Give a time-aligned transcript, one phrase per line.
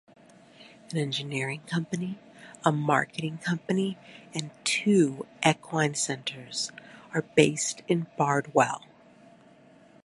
[0.89, 2.17] An engineering company,
[2.65, 3.99] a marketing company
[4.33, 6.71] and two equine centres
[7.13, 8.81] are based in Bardwell.